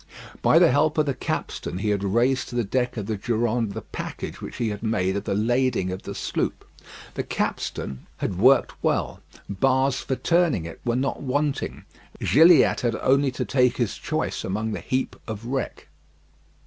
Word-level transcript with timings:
By 0.41 0.57
the 0.57 0.71
help 0.71 0.97
of 0.97 1.05
the 1.05 1.13
capstan 1.13 1.77
he 1.77 1.91
had 1.91 2.03
raised 2.03 2.49
to 2.49 2.55
the 2.55 2.63
deck 2.63 2.97
of 2.97 3.05
the 3.05 3.17
Durande 3.17 3.73
the 3.75 3.83
package 3.83 4.41
which 4.41 4.55
he 4.55 4.69
had 4.69 4.81
made 4.81 5.15
of 5.15 5.25
the 5.25 5.35
lading 5.35 5.91
of 5.91 6.01
the 6.01 6.15
sloop. 6.15 6.65
The 7.13 7.21
capstan 7.21 8.07
had 8.17 8.39
worked 8.39 8.73
well. 8.83 9.21
Bars 9.47 9.99
for 9.99 10.15
turning 10.15 10.65
it 10.65 10.81
were 10.83 10.95
not 10.95 11.21
wanting. 11.21 11.85
Gilliatt 12.19 12.79
had 12.81 12.95
only 12.95 13.29
to 13.29 13.45
take 13.45 13.77
his 13.77 13.95
choice 13.95 14.43
among 14.43 14.71
the 14.71 14.79
heap 14.81 15.15
of 15.27 15.45
wreck. 15.45 15.87